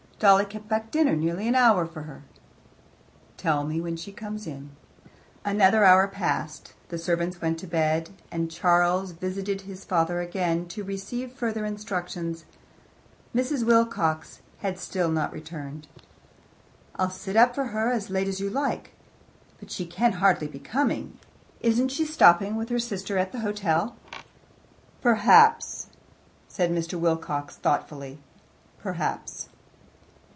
[0.23, 2.21] "Dolly kept back dinner nearly an hour for her."
[3.37, 4.69] "Tell me when she comes in."
[5.43, 6.73] Another hour passed.
[6.89, 12.45] The servants went to bed, and Charles visited his father again, to receive further instructions.
[13.33, 13.65] Mrs.
[13.65, 15.87] Wilcox had still not returned.
[16.97, 18.93] "I'll sit up for her as late as you like,
[19.59, 21.17] but she can hardly be coming.
[21.61, 23.95] Isn't she stopping with her sister at the hotel?"
[25.01, 25.87] "Perhaps,"
[26.47, 26.93] said Mr.
[26.99, 28.19] Wilcox thoughtfully
[28.77, 29.47] "perhaps."